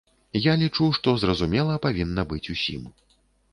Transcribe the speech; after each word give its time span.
Я 0.45 0.53
лічу, 0.61 0.87
што 0.99 1.13
зразумела 1.25 1.77
павінна 1.85 2.27
быць 2.35 2.43
усім. 2.57 2.91